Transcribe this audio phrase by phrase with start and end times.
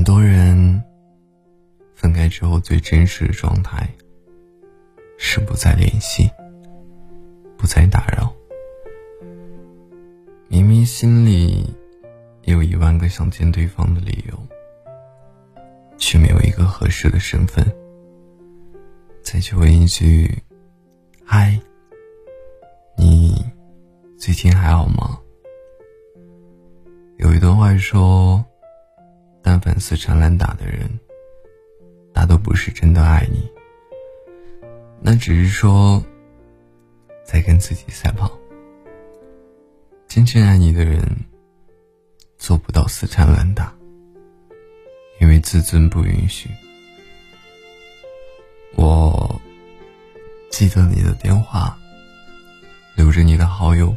[0.00, 0.82] 很多人
[1.94, 3.86] 分开之后最真实的状态
[5.18, 6.26] 是不再联系，
[7.58, 8.34] 不再打扰。
[10.48, 11.68] 明明心里
[12.44, 14.38] 有一万个想见对方的理由，
[15.98, 17.62] 却没有一个合适的身份。
[19.22, 20.42] 再去问一句
[21.26, 21.60] ：“嗨，
[22.96, 23.44] 你
[24.16, 25.18] 最近还好吗？”
[27.20, 28.42] 有一段话说。
[29.50, 30.88] 但凡死缠烂打的人，
[32.14, 33.50] 大都不是真的爱你，
[35.00, 36.00] 那只是说
[37.24, 38.30] 在跟自己赛跑。
[40.06, 41.04] 真正爱你的人，
[42.38, 43.74] 做不到死缠烂打，
[45.20, 46.48] 因为自尊不允许。
[48.76, 49.40] 我
[50.48, 51.76] 记得你的电话，
[52.94, 53.92] 留着你的好友，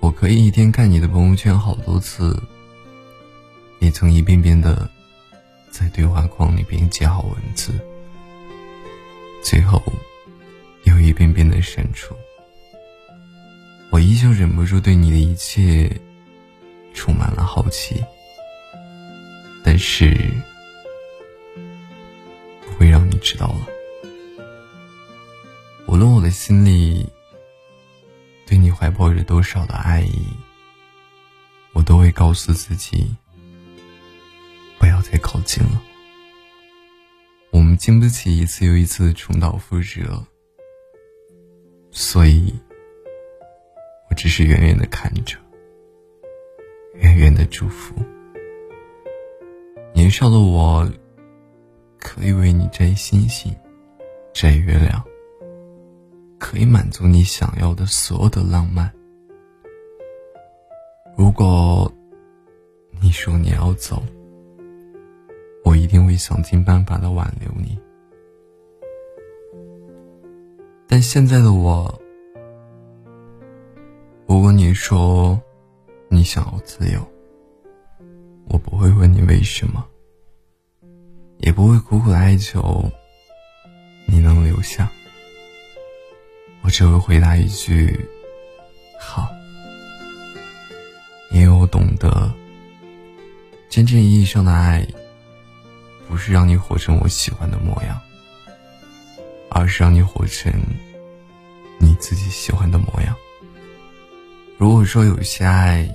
[0.00, 2.34] 我可以一天看你的朋友圈好多次。
[3.80, 4.90] 也曾一遍遍的
[5.70, 7.72] 在对话框里边记好文字，
[9.42, 9.82] 最后
[10.84, 12.14] 又一遍遍的删除。
[13.90, 15.90] 我依旧忍不住对你的一切
[16.92, 18.04] 充满了好奇，
[19.64, 20.30] 但是
[22.60, 23.66] 不会让你知道了。
[25.86, 27.08] 无论我的心里
[28.46, 30.26] 对你怀抱着多少的爱意，
[31.72, 33.06] 我都会告诉自己。
[34.78, 35.82] 不要再靠近了，
[37.50, 40.24] 我们经不起一次又一次的重蹈覆辙，
[41.90, 42.54] 所以，
[44.08, 45.36] 我只是远远的看着，
[46.94, 47.94] 远远的祝福。
[49.92, 50.88] 年少的我，
[51.98, 53.54] 可以为你摘星星，
[54.32, 55.04] 摘月亮，
[56.38, 58.92] 可以满足你想要的所有的浪漫。
[61.16, 61.92] 如果
[63.00, 64.00] 你说你要走，
[65.88, 67.78] 一定会想尽办法的挽留你，
[70.86, 71.98] 但现在的我，
[74.26, 75.40] 如果你说
[76.10, 77.00] 你想要自由，
[78.50, 79.82] 我不会问你为什么，
[81.38, 82.84] 也不会苦苦哀求
[84.06, 84.90] 你能留下，
[86.60, 87.98] 我只会回答一句
[89.00, 89.26] 好，
[91.32, 92.30] 因为我懂得
[93.70, 94.86] 真正意义上的爱。
[96.08, 98.00] 不是让你活成我喜欢的模样，
[99.50, 100.50] 而是让你活成
[101.78, 103.14] 你自己喜欢的模样。
[104.56, 105.88] 如果说有些爱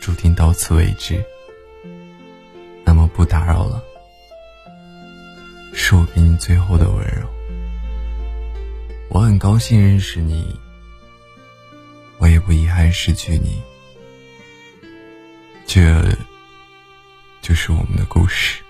[0.00, 1.22] 注定到此为止，
[2.84, 3.82] 那么不打扰了，
[5.74, 7.28] 是我给你最后的温柔。
[9.08, 10.58] 我很高兴认识你，
[12.18, 13.60] 我也不遗憾失去你。
[15.66, 16.02] 这
[17.42, 18.62] 就是我们的故事。